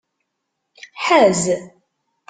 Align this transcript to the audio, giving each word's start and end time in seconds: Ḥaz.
Ḥaz. 1.03 1.43